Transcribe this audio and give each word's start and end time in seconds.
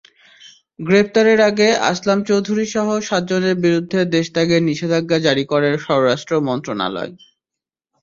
গ্রেপ্তারের 0.79 1.39
আগে 1.49 1.69
আসলাম 1.89 2.19
চৌধুরীসহ 2.23 2.87
সাতজনের 3.01 3.55
বিরুদ্ধে 3.65 3.99
দেশত্যাগে 4.15 4.57
নিষেধাজ্ঞা 4.69 5.17
জারি 5.25 5.43
করে 5.51 5.69
স্বরাষ্ট্র 5.85 6.33
মন্ত্রণালয়। 6.47 7.11